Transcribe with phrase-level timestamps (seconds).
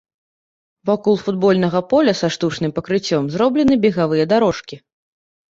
[0.89, 4.75] Вакол футбольнага поля са штучным пакрыццём зроблены бегавыя дарожкі.